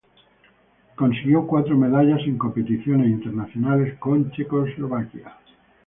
Consiguió 0.95 1.45
cuatro 1.45 1.77
medallas 1.77 2.21
en 2.21 2.35
competiciones 2.35 3.07
internacionales 3.07 3.99
con 3.99 4.31
Checoslovaquia. 4.31 5.37